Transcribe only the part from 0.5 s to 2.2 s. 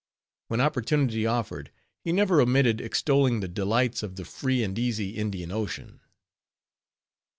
opportunity offered, he